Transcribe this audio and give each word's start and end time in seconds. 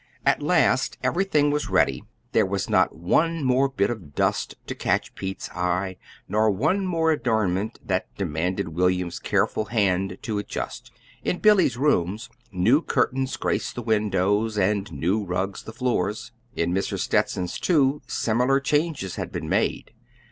At 0.25 0.41
last 0.41 0.97
everything 1.03 1.51
was 1.51 1.69
ready. 1.69 2.03
There 2.31 2.43
was 2.43 2.67
not 2.67 2.95
one 2.95 3.43
more 3.43 3.69
bit 3.69 3.91
of 3.91 4.15
dust 4.15 4.55
to 4.65 4.73
catch 4.73 5.13
Pete's 5.13 5.47
eye, 5.51 5.97
nor 6.27 6.49
one 6.49 6.87
more 6.87 7.11
adornment 7.11 7.77
that 7.85 8.07
demanded 8.17 8.69
William's 8.69 9.19
careful 9.19 9.65
hand 9.65 10.17
to 10.23 10.39
adjust. 10.39 10.91
In 11.23 11.37
Billy's 11.37 11.77
rooms 11.77 12.31
new 12.51 12.81
curtains 12.81 13.37
graced 13.37 13.75
the 13.75 13.83
windows 13.83 14.57
and 14.57 14.91
new 14.91 15.23
rugs 15.23 15.61
the 15.61 15.71
floors. 15.71 16.31
In 16.55 16.73
Mrs. 16.73 17.01
Stetson's, 17.01 17.59
too, 17.59 18.01
similar 18.07 18.59
changes 18.59 19.17
had 19.17 19.31
been 19.31 19.47
made. 19.47 19.91